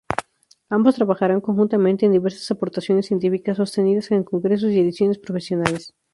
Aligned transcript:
Ambos 0.69 0.95
trabajarán 0.95 1.41
conjuntamente 1.41 2.07
en 2.07 2.11
diversas 2.13 2.49
aportaciones 2.49 3.05
científicas 3.05 3.57
sostenidas 3.57 4.09
en 4.09 4.23
congresos 4.23 4.71
y 4.71 4.79
ediciones 4.79 5.19
profesionales. 5.19 5.93